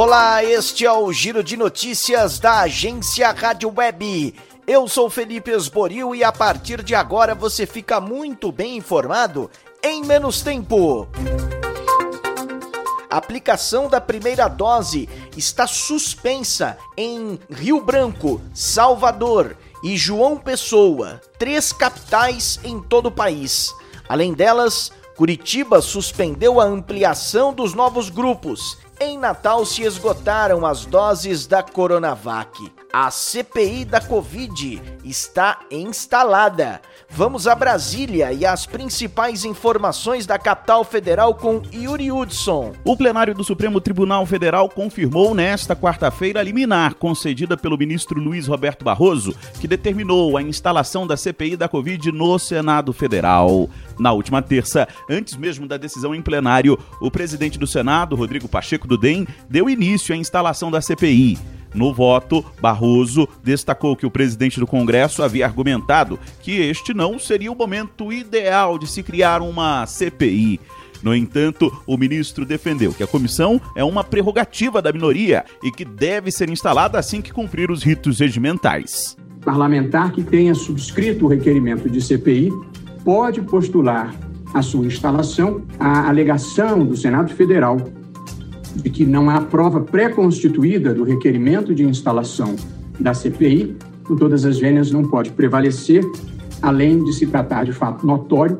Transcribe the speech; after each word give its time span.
Olá, 0.00 0.44
este 0.44 0.86
é 0.86 0.92
o 0.92 1.12
Giro 1.12 1.42
de 1.42 1.56
Notícias 1.56 2.38
da 2.38 2.60
agência 2.60 3.32
Rádio 3.32 3.74
Web. 3.76 4.32
Eu 4.64 4.86
sou 4.86 5.10
Felipe 5.10 5.50
Esboril 5.50 6.14
e 6.14 6.22
a 6.22 6.30
partir 6.30 6.84
de 6.84 6.94
agora 6.94 7.34
você 7.34 7.66
fica 7.66 8.00
muito 8.00 8.52
bem 8.52 8.76
informado 8.76 9.50
em 9.82 10.04
menos 10.04 10.40
tempo. 10.40 11.08
A 13.10 13.16
aplicação 13.16 13.88
da 13.88 14.00
primeira 14.00 14.46
dose 14.46 15.08
está 15.36 15.66
suspensa 15.66 16.78
em 16.96 17.36
Rio 17.50 17.80
Branco, 17.80 18.40
Salvador 18.54 19.56
e 19.82 19.96
João 19.96 20.36
Pessoa, 20.36 21.20
três 21.40 21.72
capitais 21.72 22.60
em 22.62 22.80
todo 22.80 23.06
o 23.06 23.12
país. 23.12 23.74
Além 24.08 24.32
delas, 24.32 24.92
Curitiba 25.18 25.82
suspendeu 25.82 26.60
a 26.60 26.64
ampliação 26.64 27.52
dos 27.52 27.74
novos 27.74 28.08
grupos 28.08 28.78
em 29.00 29.18
Natal 29.18 29.66
se 29.66 29.82
esgotaram 29.82 30.64
as 30.64 30.84
doses 30.84 31.44
da 31.44 31.60
Coronavac. 31.60 32.56
A 32.90 33.10
CPI 33.10 33.84
da 33.84 34.00
Covid 34.00 34.80
está 35.04 35.60
instalada. 35.70 36.80
Vamos 37.10 37.46
a 37.46 37.54
Brasília 37.54 38.32
e 38.32 38.46
as 38.46 38.64
principais 38.64 39.44
informações 39.44 40.24
da 40.24 40.38
capital 40.38 40.82
federal 40.84 41.34
com 41.34 41.60
Yuri 41.72 42.10
Hudson. 42.10 42.72
O 42.84 42.96
plenário 42.96 43.34
do 43.34 43.44
Supremo 43.44 43.78
Tribunal 43.78 44.24
Federal 44.24 44.70
confirmou 44.70 45.34
nesta 45.34 45.76
quarta-feira 45.76 46.40
a 46.40 46.42
liminar 46.42 46.94
concedida 46.94 47.58
pelo 47.58 47.76
ministro 47.76 48.18
Luiz 48.18 48.46
Roberto 48.46 48.86
Barroso, 48.86 49.34
que 49.60 49.68
determinou 49.68 50.38
a 50.38 50.42
instalação 50.42 51.06
da 51.06 51.16
CPI 51.16 51.58
da 51.58 51.68
Covid 51.68 52.10
no 52.10 52.38
Senado 52.38 52.94
Federal. 52.94 53.68
Na 53.98 54.12
última 54.12 54.40
terça, 54.40 54.88
antes 55.10 55.36
mesmo 55.36 55.68
da 55.68 55.76
decisão 55.76 56.14
em 56.14 56.22
plenário, 56.22 56.78
o 57.02 57.10
presidente 57.10 57.58
do 57.58 57.66
Senado, 57.66 58.16
Rodrigo 58.16 58.48
Pacheco 58.48 58.88
do 58.88 58.96
DEM, 58.96 59.26
deu 59.48 59.68
início 59.68 60.14
à 60.14 60.16
instalação 60.16 60.70
da 60.70 60.80
CPI. 60.80 61.57
No 61.74 61.92
voto, 61.92 62.44
Barroso 62.60 63.28
destacou 63.42 63.94
que 63.94 64.06
o 64.06 64.10
presidente 64.10 64.58
do 64.58 64.66
Congresso 64.66 65.22
havia 65.22 65.46
argumentado 65.46 66.18
que 66.40 66.52
este 66.52 66.94
não 66.94 67.18
seria 67.18 67.52
o 67.52 67.56
momento 67.56 68.12
ideal 68.12 68.78
de 68.78 68.86
se 68.86 69.02
criar 69.02 69.42
uma 69.42 69.86
CPI. 69.86 70.60
No 71.02 71.14
entanto, 71.14 71.72
o 71.86 71.96
ministro 71.96 72.44
defendeu 72.44 72.92
que 72.92 73.02
a 73.02 73.06
comissão 73.06 73.60
é 73.76 73.84
uma 73.84 74.02
prerrogativa 74.02 74.82
da 74.82 74.92
minoria 74.92 75.44
e 75.62 75.70
que 75.70 75.84
deve 75.84 76.30
ser 76.30 76.48
instalada 76.50 76.98
assim 76.98 77.22
que 77.22 77.32
cumprir 77.32 77.70
os 77.70 77.82
ritos 77.82 78.18
regimentais. 78.18 79.16
Parlamentar 79.44 80.12
que 80.12 80.24
tenha 80.24 80.54
subscrito 80.54 81.26
o 81.26 81.28
requerimento 81.28 81.88
de 81.88 82.00
CPI 82.02 82.50
pode 83.04 83.40
postular 83.42 84.12
a 84.52 84.62
sua 84.62 84.86
instalação 84.86 85.62
a 85.78 86.08
alegação 86.08 86.84
do 86.84 86.96
Senado 86.96 87.32
Federal 87.32 87.76
de 88.82 88.90
que 88.90 89.04
não 89.04 89.28
há 89.28 89.40
prova 89.40 89.80
pré-constituída 89.80 90.94
do 90.94 91.04
requerimento 91.04 91.74
de 91.74 91.84
instalação 91.84 92.56
da 92.98 93.14
CPI, 93.14 93.76
com 94.04 94.16
todas 94.16 94.44
as 94.44 94.58
vênias 94.58 94.90
não 94.90 95.02
pode 95.02 95.30
prevalecer, 95.30 96.04
além 96.62 97.04
de 97.04 97.12
se 97.12 97.26
tratar 97.26 97.64
de 97.64 97.72
fato 97.72 98.06
notório 98.06 98.58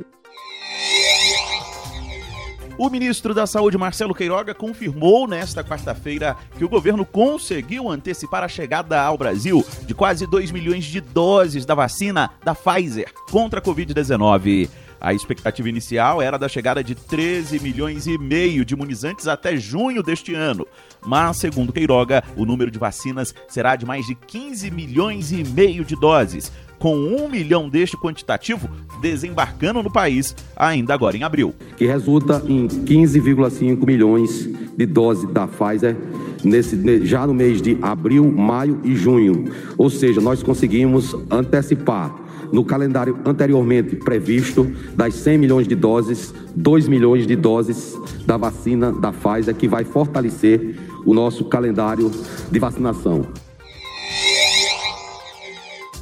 o 2.78 2.88
ministro 2.88 3.34
da 3.34 3.44
Saúde, 3.44 3.76
Marcelo 3.76 4.14
Queiroga, 4.14 4.54
confirmou 4.54 5.26
nesta 5.26 5.64
quarta-feira 5.64 6.36
que 6.56 6.64
o 6.64 6.68
governo 6.68 7.04
conseguiu 7.04 7.90
antecipar 7.90 8.44
a 8.44 8.48
chegada 8.48 9.00
ao 9.00 9.18
Brasil 9.18 9.66
de 9.84 9.96
quase 9.96 10.28
2 10.28 10.52
milhões 10.52 10.84
de 10.84 11.00
doses 11.00 11.66
da 11.66 11.74
vacina 11.74 12.30
da 12.44 12.54
Pfizer 12.54 13.12
contra 13.32 13.58
a 13.58 13.62
Covid-19. 13.62 14.70
A 15.00 15.14
expectativa 15.14 15.68
inicial 15.68 16.20
era 16.20 16.38
da 16.38 16.48
chegada 16.48 16.82
de 16.82 16.94
13 16.94 17.60
milhões 17.60 18.06
e 18.06 18.18
meio 18.18 18.64
de 18.64 18.74
imunizantes 18.74 19.28
até 19.28 19.56
junho 19.56 20.02
deste 20.02 20.34
ano. 20.34 20.66
Mas, 21.06 21.36
segundo 21.36 21.72
Queiroga, 21.72 22.22
o 22.36 22.44
número 22.44 22.70
de 22.70 22.78
vacinas 22.78 23.34
será 23.48 23.76
de 23.76 23.86
mais 23.86 24.06
de 24.06 24.14
15 24.14 24.70
milhões 24.70 25.30
e 25.30 25.44
meio 25.44 25.84
de 25.84 25.94
doses, 25.94 26.50
com 26.78 26.96
um 26.96 27.28
milhão 27.28 27.68
deste 27.68 27.96
quantitativo 27.96 28.68
desembarcando 29.00 29.82
no 29.82 29.92
país 29.92 30.34
ainda 30.56 30.94
agora 30.94 31.16
em 31.16 31.22
abril. 31.22 31.54
Que 31.76 31.86
resulta 31.86 32.42
em 32.46 32.66
15,5 32.66 33.84
milhões 33.84 34.48
de 34.76 34.86
doses 34.86 35.28
da 35.30 35.46
Pfizer 35.46 35.96
nesse, 36.44 37.04
já 37.04 37.26
no 37.26 37.34
mês 37.34 37.60
de 37.60 37.76
abril, 37.82 38.30
maio 38.30 38.80
e 38.84 38.94
junho. 38.94 39.52
Ou 39.76 39.90
seja, 39.90 40.20
nós 40.20 40.42
conseguimos 40.42 41.14
antecipar 41.30 42.27
no 42.52 42.64
calendário 42.64 43.18
anteriormente 43.24 43.96
previsto 43.96 44.64
das 44.94 45.14
100 45.14 45.38
milhões 45.38 45.68
de 45.68 45.74
doses, 45.74 46.34
2 46.54 46.88
milhões 46.88 47.26
de 47.26 47.36
doses 47.36 47.98
da 48.26 48.36
vacina 48.36 48.92
da 48.92 49.12
Pfizer, 49.12 49.54
que 49.54 49.68
vai 49.68 49.84
fortalecer 49.84 50.76
o 51.04 51.14
nosso 51.14 51.44
calendário 51.44 52.10
de 52.50 52.58
vacinação. 52.58 53.26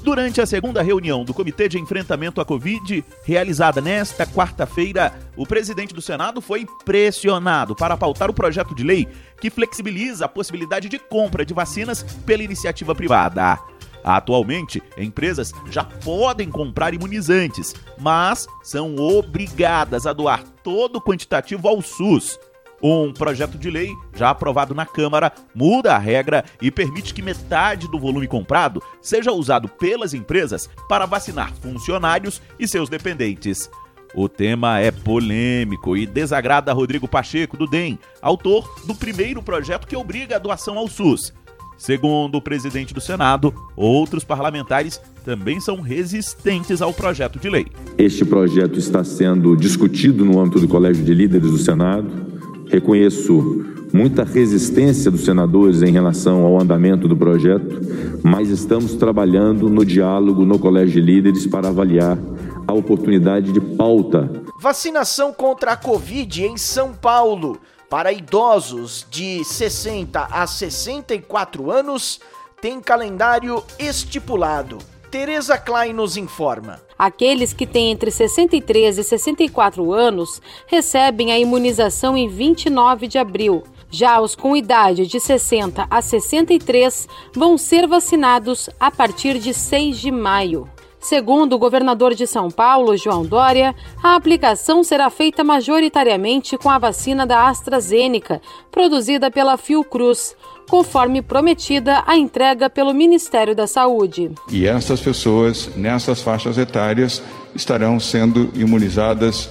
Durante 0.07 0.41
a 0.41 0.47
segunda 0.47 0.83
reunião 0.83 1.25
do 1.25 1.35
Comitê 1.35 1.69
de 1.69 1.81
Enfrentamento 1.81 2.41
à 2.41 2.45
Covid, 2.45 3.05
realizada 3.25 3.81
nesta 3.81 4.25
quarta-feira, 4.25 5.13
o 5.37 5.45
presidente 5.45 5.93
do 5.93 6.01
Senado 6.01 6.41
foi 6.41 6.65
pressionado 6.85 7.75
para 7.75 7.97
pautar 7.97 8.31
o 8.31 8.33
projeto 8.33 8.73
de 8.73 8.85
lei 8.85 9.09
que 9.41 9.51
flexibiliza 9.51 10.27
a 10.27 10.29
possibilidade 10.29 10.89
de 10.89 10.97
compra 10.97 11.45
de 11.45 11.53
vacinas 11.53 12.05
pela 12.25 12.45
iniciativa 12.45 12.95
privada. 12.95 13.59
Atualmente, 14.07 14.81
empresas 14.97 15.53
já 15.69 15.83
podem 15.83 16.49
comprar 16.49 16.95
imunizantes, 16.95 17.75
mas 17.99 18.47
são 18.63 18.95
obrigadas 18.95 20.07
a 20.07 20.13
doar 20.13 20.45
todo 20.63 20.97
o 20.97 21.03
quantitativo 21.03 21.67
ao 21.67 21.83
SUS. 21.83 22.39
Um 22.81 23.13
projeto 23.13 23.59
de 23.59 23.69
lei, 23.69 23.93
já 24.15 24.31
aprovado 24.31 24.77
na 24.77 24.87
Câmara, 24.87 25.33
muda 25.53 25.97
a 25.97 25.99
regra 25.99 26.45
e 26.63 26.71
permite 26.71 27.13
que 27.13 27.21
metade 27.21 27.91
do 27.91 27.99
volume 27.99 28.29
comprado 28.29 28.81
seja 29.03 29.33
usado 29.33 29.67
pelas 29.67 30.15
empresas 30.15 30.71
para 30.89 31.05
vacinar 31.05 31.53
funcionários 31.55 32.41
e 32.61 32.69
seus 32.69 32.89
dependentes. 32.89 33.69
O 34.15 34.29
tema 34.29 34.79
é 34.79 34.93
polêmico 34.93 35.97
e 35.97 36.07
desagrada 36.07 36.73
Rodrigo 36.73 37.09
Pacheco, 37.09 37.57
do 37.57 37.67
DEM, 37.67 37.99
autor 38.23 38.73
do 38.85 38.95
primeiro 38.95 39.43
projeto 39.43 39.87
que 39.87 39.97
obriga 39.97 40.37
a 40.37 40.39
doação 40.39 40.79
ao 40.79 40.87
SUS. 40.87 41.35
Segundo 41.77 42.37
o 42.37 42.43
presidente 42.43 42.95
do 42.95 43.01
Senado, 43.01 43.53
outros 43.77 44.25
parlamentares 44.25 45.01
também 45.25 45.61
são 45.61 45.81
resistentes 45.81 46.81
ao 46.81 46.93
projeto 46.93 47.39
de 47.39 47.51
lei. 47.51 47.67
Este 47.99 48.25
projeto 48.25 48.79
está 48.79 49.05
sendo 49.05 49.57
discutido 49.57 50.25
no 50.25 50.41
âmbito 50.41 50.61
do 50.61 50.69
Colégio 50.69 51.05
de 51.05 51.13
Líderes 51.13 51.51
do 51.51 51.59
Senado 51.59 52.37
Reconheço 52.69 53.65
muita 53.93 54.25
resistência 54.25 55.11
dos 55.11 55.25
senadores 55.25 55.83
em 55.83 55.93
relação 55.93 56.45
ao 56.45 56.61
andamento 56.61 57.07
do 57.07 57.17
projeto, 57.17 57.81
mas 58.23 58.49
estamos 58.49 58.95
trabalhando 58.95 59.71
no 59.71 59.85
diálogo 59.85 60.45
no 60.45 60.59
Colégio 60.59 60.95
de 60.95 61.01
Líderes 61.01 61.47
para 61.47 61.69
avaliar 61.69 62.19
a 62.67 62.73
oportunidade 62.73 63.53
de 63.53 63.61
pauta. 63.61 64.29
Vacinação 64.61 65.33
contra 65.33 65.73
a 65.73 65.77
Covid 65.77 66.45
em 66.45 66.57
São 66.57 66.93
Paulo 66.93 67.59
para 67.89 68.13
idosos 68.13 69.07
de 69.11 69.45
60 69.45 70.29
a 70.31 70.47
64 70.47 71.71
anos 71.71 72.21
tem 72.61 72.81
calendário 72.81 73.63
estipulado. 73.79 74.79
Tereza 75.11 75.57
Klein 75.57 75.93
nos 75.93 76.17
informa. 76.17 76.81
Aqueles 76.99 77.53
que 77.53 77.67
têm 77.67 77.93
entre 77.93 78.11
63 78.11 78.99
e 78.99 79.05
64 79.05 79.93
anos 79.93 80.41
recebem 80.67 81.33
a 81.33 81.39
imunização 81.39 82.17
em 82.17 82.29
29 82.29 83.07
de 83.07 83.19
abril. 83.19 83.63
Já 83.91 84.21
os 84.21 84.35
com 84.35 84.57
idade 84.57 85.07
de 85.07 85.21
60 85.21 85.87
a 85.89 86.03
63 86.03 87.09
vão 87.35 87.57
ser 87.57 87.87
vacinados 87.87 88.69
a 88.81 88.91
partir 88.91 89.39
de 89.39 89.55
6 89.55 89.99
de 89.99 90.11
maio. 90.11 90.69
Segundo 91.07 91.53
o 91.53 91.59
governador 91.59 92.17
de 92.17 92.27
São 92.27 92.51
Paulo, 92.51 92.97
João 92.97 93.25
Dória, 93.25 93.77
a 94.03 94.17
aplicação 94.17 94.83
será 94.83 95.09
feita 95.09 95.45
majoritariamente 95.45 96.59
com 96.59 96.69
a 96.69 96.79
vacina 96.79 97.25
da 97.25 97.49
AstraZeneca, 97.49 98.43
produzida 98.73 99.31
pela 99.31 99.57
Fiocruz, 99.57 100.35
conforme 100.69 101.23
prometida 101.23 102.03
a 102.09 102.17
entrega 102.17 102.69
pelo 102.69 102.93
Ministério 102.93 103.55
da 103.55 103.69
Saúde. 103.69 104.33
E 104.51 104.67
essas 104.67 104.99
pessoas, 105.01 105.71
nessas 105.77 106.23
faixas 106.23 106.59
etárias, 106.59 107.23
estarão 107.55 108.01
sendo 108.01 108.51
imunizadas 108.53 109.49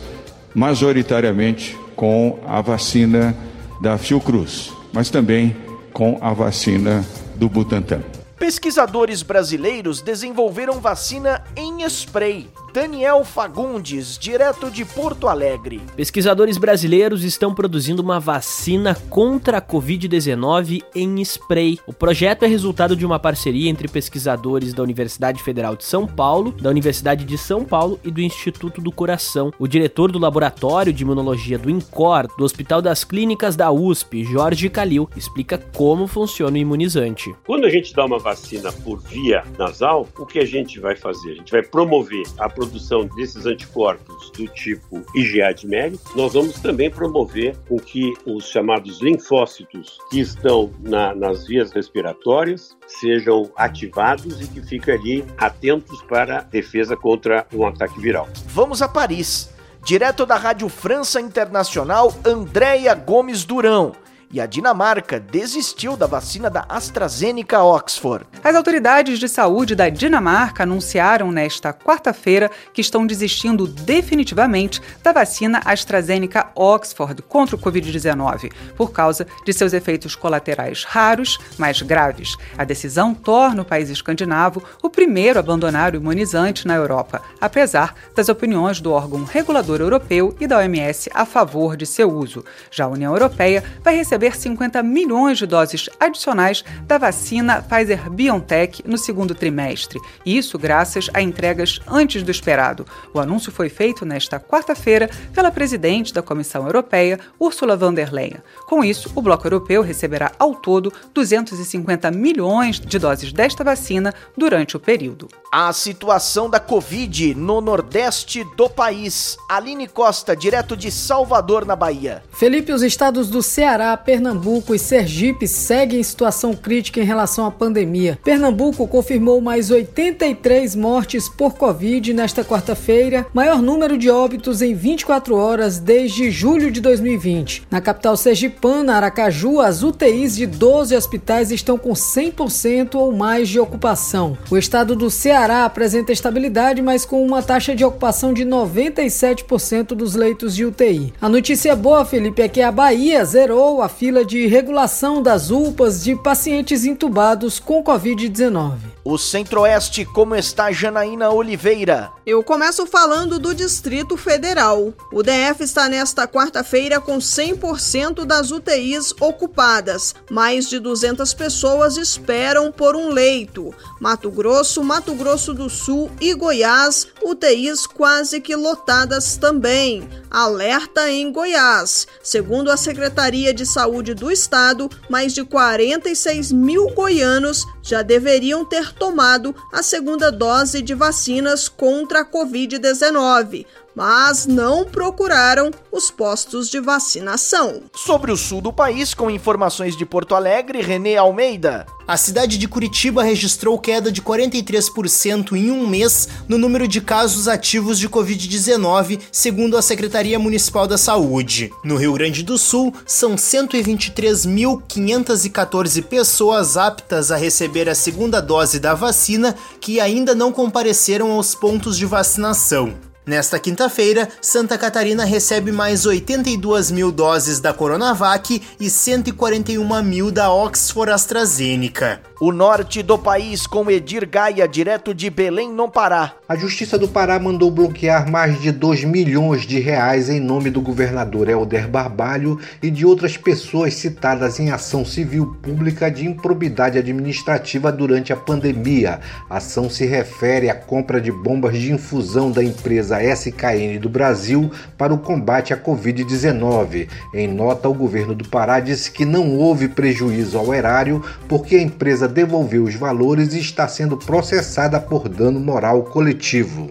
majoritariamente 0.54 1.78
com 1.96 2.38
a 2.46 2.60
vacina 2.60 3.34
da 3.80 3.98
Fiocruz, 3.98 4.74
mas 4.92 5.10
também 5.10 5.56
com 5.94 6.18
a 6.19 6.34
vacina 6.34 7.06
do 7.38 7.48
Butantan. 7.48 8.15
Pesquisadores 8.38 9.24
brasileiros 9.24 10.02
desenvolveram 10.02 10.80
vacina 10.82 11.44
em 11.56 11.84
spray 11.86 12.50
Daniel 12.75 13.24
Fagundes, 13.24 14.18
direto 14.18 14.69
de 14.69 14.83
Porto 14.83 15.30
Alegre. 15.30 15.80
Pesquisadores 15.95 16.57
brasileiros 16.57 17.24
estão 17.24 17.56
produzindo 17.56 18.01
uma 18.01 18.19
vacina 18.19 18.94
contra 19.10 19.60
a 19.60 19.62
Covid-19 19.62 20.83
em 20.94 21.22
spray. 21.22 21.80
O 21.88 21.94
projeto 21.94 22.44
é 22.44 22.50
resultado 22.50 22.94
de 22.94 23.06
uma 23.06 23.18
parceria 23.18 23.69
entre 23.69 23.88
pesquisadores 23.88 24.74
da 24.74 24.83
Universidade 24.83 25.42
Federal 25.42 25.77
de 25.77 25.86
São 25.86 26.06
Paulo, 26.06 26.51
da 26.51 26.69
Universidade 26.69 27.24
de 27.24 27.38
São 27.38 27.63
Paulo 27.63 27.98
e 28.04 28.12
do 28.12 28.19
Instituto 28.19 28.81
do 28.81 28.92
Coração. 28.92 29.54
O 29.57 29.69
diretor 29.69 30.12
do 30.12 30.19
Laboratório 30.19 30.92
de 30.92 31.04
Imunologia 31.04 31.57
do 31.57 31.69
INCOR, 31.69 32.27
do 32.38 32.44
Hospital 32.44 32.81
das 32.81 33.06
Clínicas 33.06 33.56
da 33.56 33.72
USP, 33.72 34.25
Jorge 34.25 34.69
Calil, 34.69 35.10
explica 35.16 35.57
como 35.57 36.07
funciona 36.07 36.57
o 36.57 36.60
imunizante. 36.60 37.33
Quando 37.48 37.63
a 37.63 37.69
gente 37.69 37.94
dá 37.94 38.04
uma 38.04 38.19
vacina 38.19 38.69
por 38.69 39.00
via 39.00 39.45
nasal, 39.57 40.10
o 40.19 40.25
que 40.25 40.39
a 40.39 40.45
gente 40.45 40.77
vai 40.77 40.98
fazer? 40.98 41.31
A 41.31 41.36
gente 41.36 41.54
vai 41.54 41.63
promover 41.63 42.25
a 42.38 42.50
produção 42.66 43.06
desses 43.16 43.46
anticorpos 43.46 44.32
do 44.32 44.48
tipo 44.48 45.04
IgA 45.16 45.54
de 45.54 45.68
mérito. 45.68 46.02
Nós 46.16 46.34
vamos 46.34 46.56
também 46.60 46.90
promover 46.90 47.56
com 47.68 47.78
que 47.78 48.14
os 48.26 48.48
chamados 48.48 49.02
linfócitos 49.02 50.00
que 50.10 50.20
estão 50.20 50.72
na, 50.80 51.14
nas 51.14 51.46
vias 51.46 51.72
respiratórias 51.72 52.76
sejam 52.88 53.52
ativados 53.56 54.42
e 54.42 54.48
que 54.48 54.62
fiquem 54.62 54.94
ali 54.94 55.26
atentos 55.38 56.02
para 56.04 56.42
defesa 56.42 56.98
contra 56.98 57.46
um 57.54 57.66
ataque 57.66 58.00
viral. 58.00 58.28
Vamos 58.48 58.82
a 58.82 58.88
Paris. 58.88 59.50
Direto 59.84 60.26
da 60.26 60.36
Rádio 60.36 60.68
França 60.68 61.22
Internacional, 61.22 62.12
Andréia 62.26 62.96
Gomes 62.96 63.46
Durão 63.46 63.94
e 64.36 64.42
a 64.42 64.46
Dinamarca 64.46 65.18
desistiu 65.18 65.96
da 65.96 66.06
vacina 66.06 66.50
da 66.50 66.66
AstraZeneca 66.68 67.64
Oxford. 67.64 68.26
As 68.44 68.54
autoridades 68.54 69.18
de 69.18 69.30
saúde 69.30 69.76
da 69.76 69.88
Dinamarca 69.88 70.64
anunciaram 70.64 71.32
nesta 71.32 71.72
quarta-feira 71.72 72.52
que 72.74 72.82
estão 72.82 73.08
desistindo 73.08 73.66
definitivamente 73.66 74.82
da 75.02 75.14
vacina 75.14 75.62
AstraZeneca 75.64 76.50
Oxford 76.54 77.22
contra 77.22 77.56
o 77.56 77.60
Covid-19, 77.60 78.52
por 78.76 78.92
causa 78.92 79.26
de 79.46 79.54
seus 79.54 79.72
efeitos 79.72 80.18
colaterais 80.18 80.84
raros, 80.84 81.40
mais 81.58 81.82
graves. 81.82 82.36
A 82.58 82.66
decisão 82.66 83.14
torna 83.14 83.62
o 83.62 83.66
país 83.66 83.90
escandinavo 83.90 84.62
o 84.84 84.90
primeiro 84.90 85.40
a 85.40 85.42
abandonar 85.42 85.94
o 85.94 85.96
imunizante 85.96 86.68
na 86.68 86.76
Europa, 86.76 87.22
apesar 87.40 87.96
das 88.14 88.28
opiniões 88.28 88.82
do 88.82 88.92
órgão 88.92 89.24
regulador 89.24 89.80
europeu 89.80 90.36
e 90.42 90.46
da 90.46 90.58
OMS 90.58 91.10
a 91.14 91.26
favor 91.26 91.78
de 91.78 91.86
seu 91.86 92.12
uso. 92.12 92.44
Já 92.70 92.84
a 92.84 92.90
União 92.90 93.14
Europeia 93.14 93.64
vai 93.82 93.96
receber 93.96 94.25
receber 94.25 94.36
50 94.36 94.81
milhões 94.81 95.38
de 95.38 95.45
doses 95.45 95.89
adicionais 96.00 96.63
da 96.83 96.98
vacina 96.98 97.62
Pfizer-BioNTech 97.62 98.83
no 98.86 98.98
segundo 98.98 99.36
trimestre. 99.36 100.00
Isso 100.25 100.57
graças 100.57 101.10
a 101.13 101.22
entregas 101.22 101.80
antes 101.88 102.24
do 102.24 102.31
esperado. 102.31 102.86
O 103.13 103.19
anúncio 103.19 103.51
foi 103.51 103.69
feito 103.69 104.06
nesta 104.06 104.39
quarta-feira 104.39 105.10
pela 105.33 105.51
presidente 105.51 106.13
da 106.13 106.22
Comissão 106.22 106.66
Europeia, 106.66 107.19
Ursula 107.39 107.75
von 107.75 107.94
der 107.94 108.12
Leyen. 108.12 108.38
Com 108.68 108.83
isso, 108.83 109.12
o 109.16 109.22
bloco 109.22 109.45
europeu 109.45 109.81
receberá 109.81 110.31
ao 110.39 110.56
todo 110.56 110.92
250 111.13 112.10
milhões 112.12 112.80
de 112.80 112.98
doses 112.98 113.31
desta 113.31 113.63
vacina 113.63 114.13
durante 114.36 114.75
o 114.75 114.80
período. 114.80 115.27
A 115.51 115.72
situação 115.72 116.50
da 116.50 116.60
Covid 116.60 117.36
no 117.36 117.62
nordeste 117.62 118.44
do 118.56 118.69
país. 118.69 119.38
Aline 119.50 119.88
Costa, 119.88 120.36
direto 120.36 120.75
de 120.75 120.92
Salvador, 120.92 121.66
na 121.66 121.75
Bahia. 121.75 122.24
Felipe, 122.31 122.74
os 122.74 122.81
estados 122.81 123.30
do 123.30 123.42
Ceará, 123.42 123.95
Pernambuco 124.16 124.74
e 124.74 124.80
Sergipe 124.80 125.46
seguem 125.46 126.00
em 126.00 126.04
situação 126.04 126.54
crítica 126.54 127.02
em 127.02 127.04
relação 127.04 127.46
à 127.46 127.52
pandemia. 127.52 128.18
Pernambuco 128.24 128.88
confirmou 128.88 129.42
mais 129.42 129.70
83 129.70 130.74
mortes 130.74 131.28
por 131.28 131.56
Covid 131.56 132.14
nesta 132.14 132.42
quarta-feira, 132.42 133.26
maior 133.34 133.62
número 133.62 133.98
de 133.98 134.10
óbitos 134.10 134.62
em 134.62 134.74
24 134.74 135.36
horas 135.36 135.80
desde 135.80 136.32
julho 136.32 136.72
de 136.72 136.80
2020. 136.80 137.64
Na 137.70 137.82
capital 137.82 138.16
sergipana, 138.16 138.96
Aracaju, 138.96 139.60
as 139.60 139.84
UTIs 139.84 140.38
de 140.38 140.46
12 140.46 140.96
hospitais 140.96 141.52
estão 141.52 141.78
com 141.78 141.92
100% 141.92 142.96
ou 142.96 143.12
mais 143.12 143.50
de 143.50 143.60
ocupação. 143.60 144.38
O 144.50 144.56
estado 144.56 144.96
do 144.96 145.10
Ceará 145.10 145.66
apresenta 145.66 146.14
estabilidade, 146.14 146.82
mas 146.82 147.04
com 147.04 147.22
uma 147.22 147.44
taxa 147.44 147.76
de 147.76 147.84
ocupação 147.84 148.34
de 148.34 148.46
97% 148.46 149.88
dos 149.88 150.16
leitos 150.16 150.56
de 150.56 150.64
UTI. 150.64 151.14
A 151.20 151.28
notícia 151.28 151.76
boa, 151.76 152.06
Felipe, 152.06 152.42
é 152.42 152.48
que 152.48 152.62
a 152.62 152.72
Bahia 152.72 153.26
zerou 153.26 153.82
a 153.82 153.90
fila 153.98 154.26
de 154.26 154.46
regulação 154.46 155.22
das 155.22 155.52
UPAs 155.52 156.04
de 156.04 156.16
pacientes 156.18 156.84
intubados 156.84 157.60
com 157.60 157.82
Covid-19. 157.82 158.95
O 159.07 159.19
Centro-Oeste, 159.19 160.04
como 160.04 160.36
está 160.36 160.72
Janaína 160.72 161.30
Oliveira? 161.30 162.12
Eu 162.25 162.44
começo 162.44 162.88
falando 162.88 163.38
do 163.38 163.54
Distrito 163.54 164.18
Federal. 164.18 164.92
O 165.13 165.22
DF 165.22 165.63
está 165.63 165.88
nesta 165.88 166.28
quarta-feira 166.28 167.00
com 167.00 167.19
100% 167.19 168.25
das 168.25 168.50
UTIs 168.50 169.13
ocupadas. 169.19 170.16
Mais 170.28 170.68
de 170.68 170.80
200 170.80 171.36
pessoas 171.36 171.98
esperam 171.98 172.72
por 172.72 172.96
um 172.96 173.10
leito. 173.10 173.72
Mato 174.02 174.31
Grosso, 174.31 174.84
Mato 174.84 175.13
Grosso 175.13 175.54
do 175.54 175.69
Sul 175.69 176.10
e 176.19 176.34
Goiás, 176.34 177.06
UTIs 177.22 177.86
quase 177.86 178.42
que 178.42 178.56
lotadas 178.56 179.38
também. 179.38 180.10
Alerta 180.31 181.12
em 181.12 181.31
Goiás. 181.31 182.08
Segundo 182.24 182.72
a 182.72 182.75
Secretaria 182.75 183.54
de 183.54 183.68
Saúde 183.68 184.16
do 184.16 184.31
Estado, 184.31 184.90
mais 185.08 185.31
de 185.31 185.44
46 185.44 186.51
mil 186.51 186.88
goianos 186.96 187.63
já 187.84 188.01
deveriam 188.01 188.66
ter 188.66 188.95
tomado 188.98 189.56
a 189.72 189.84
segunda 189.84 190.32
dose 190.32 190.82
de 190.82 190.94
vacinas 190.94 191.68
contra 191.70 192.22
a 192.22 192.26
Covid-19, 192.26 193.66
mas 193.96 194.46
não 194.46 194.86
procuraram 194.86 195.72
os 195.92 196.12
postos 196.12 196.70
de 196.70 196.80
vacinação. 196.80 197.82
Sobre 197.96 198.32
o 198.32 198.38
sul 198.38 198.62
do 198.62 198.74
país, 198.74 199.14
com 199.14 199.32
informações 199.32 199.96
de 199.96 200.06
Porto 200.06 200.36
Alegre, 200.36 200.82
Renê 200.82 201.16
Almeida. 201.16 201.86
A 202.08 202.18
cidade 202.18 202.60
de 202.60 202.68
Curitiba 202.68 203.24
registrou 203.24 203.80
queda 203.80 204.12
de 204.12 204.22
43% 204.22 205.54
em 205.54 205.72
um 205.72 205.88
mês 205.88 206.30
no 206.48 206.56
número 206.58 206.88
de 206.88 207.02
casos 207.02 207.48
ativos 207.48 207.98
de 207.98 208.08
Covid-19, 208.08 209.20
segundo 209.32 209.76
a 209.76 209.82
Secretaria 209.82 210.38
Municipal 210.38 210.86
da 210.86 211.00
Saúde. 211.00 211.72
No 211.84 211.96
Rio 211.96 212.14
Grande 212.14 212.44
do 212.44 212.60
Sul, 212.60 212.94
são 213.08 213.36
123.514 213.36 216.04
pessoas 216.04 216.78
aptas 216.78 217.32
a 217.32 217.38
receber 217.38 217.90
a 217.90 217.96
segunda 217.96 218.40
dose 218.40 218.80
da 218.80 218.94
vacina 218.94 219.56
que 219.82 220.00
ainda 220.00 220.36
não 220.36 220.52
compareceram 220.52 221.32
aos 221.32 221.56
pontos 221.56 221.98
de 221.98 222.06
vacinação. 222.06 222.94
Nesta 223.25 223.57
quinta-feira, 223.57 224.30
Santa 224.39 224.77
Catarina 224.77 225.25
recebe 225.25 225.72
mais 225.72 226.06
82 226.06 226.92
mil 226.92 227.12
doses 227.12 227.60
da 227.60 227.74
Coronavac 227.74 228.62
e 228.80 228.88
141 228.88 230.04
mil 230.04 230.30
da 230.30 230.54
Oxford 230.54 231.12
AstraZeneca. 231.12 232.22
O 232.39 232.51
norte 232.51 233.01
do 233.01 233.18
país 233.18 233.66
com 233.66 233.89
Edir 233.89 234.30
Gaia, 234.30 234.68
direto 234.68 235.13
de 235.13 235.30
Belém, 235.30 235.72
no 235.72 235.89
Pará. 235.89 236.33
A 236.48 236.56
Justiça 236.56 237.00
do 237.00 237.07
Pará 237.07 237.39
mandou 237.39 237.72
bloquear 237.72 238.30
mais 238.30 238.62
de 238.62 238.72
2 238.72 239.06
milhões 239.06 239.66
de 239.66 239.80
reais 239.80 240.30
em 240.30 240.39
nome 240.39 240.69
do 240.69 240.81
governador 240.81 241.50
Helder 241.50 241.88
Barbalho 241.88 242.60
e 242.84 242.91
de 242.91 243.05
outras 243.05 243.38
pessoas 243.38 243.96
citadas 243.96 244.60
em 244.60 244.70
ação 244.70 245.05
civil 245.05 245.55
pública 245.63 246.12
de 246.12 246.27
improbidade 246.27 247.00
administrativa 247.00 247.91
durante 247.91 248.34
a 248.34 248.36
pandemia. 248.36 249.22
A 249.50 249.58
ação 249.58 249.89
se 249.89 250.05
refere 250.05 250.70
à 250.70 250.75
compra 250.75 251.22
de 251.22 251.32
bombas 251.32 251.77
de 251.77 251.91
infusão 251.91 252.51
da 252.51 252.63
empresa 252.63 253.14
SKN 253.24 254.00
do 254.00 254.10
Brasil 254.10 254.72
para 254.98 255.13
o 255.13 255.17
combate 255.17 255.74
à 255.74 255.77
Covid-19. 255.77 257.07
Em 257.34 257.48
nota, 257.48 257.89
o 257.89 257.93
governo 257.93 258.34
do 258.36 258.48
Pará 258.48 258.79
disse 258.79 259.12
que 259.12 259.25
não 259.25 259.57
houve 259.57 259.88
prejuízo 259.88 260.57
ao 260.57 260.74
erário 260.74 261.24
porque 261.48 261.75
a 261.75 261.81
empresa 261.81 262.27
devolveu 262.27 262.84
os 262.84 262.95
valores 262.95 263.53
e 263.53 263.60
está 263.60 263.88
sendo 263.88 264.17
processada 264.17 265.00
por 265.00 265.29
dano 265.29 265.60
moral 265.60 266.03
coletivo. 266.03 266.89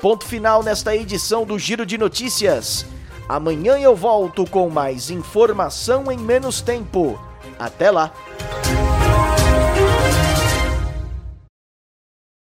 Ponto 0.00 0.24
final 0.24 0.62
nesta 0.62 0.94
edição 0.94 1.44
do 1.44 1.58
Giro 1.58 1.84
de 1.84 1.98
Notícias. 1.98 2.86
Amanhã 3.28 3.76
eu 3.78 3.94
volto 3.94 4.48
com 4.48 4.70
mais 4.70 5.10
informação 5.10 6.10
em 6.10 6.16
menos 6.16 6.60
tempo. 6.60 7.20
Até 7.58 7.90
lá! 7.90 8.12